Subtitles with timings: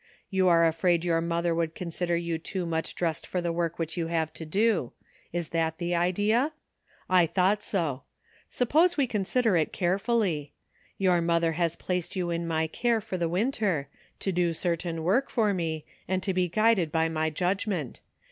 [0.27, 3.51] '* You are afraid your mother would con sider you too much dressed for the
[3.51, 4.93] work which you have to do.
[5.31, 6.53] Is that the idea?
[7.07, 8.01] I thought so.
[8.49, 10.53] Suppose we consider it carefully.
[10.97, 13.89] Your mother has placed you in my care for the winter,
[14.21, 17.99] to do certain work for me, and to be guided by my judgment.